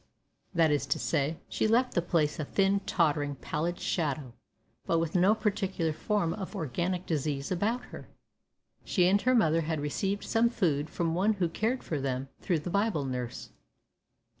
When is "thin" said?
2.45-2.79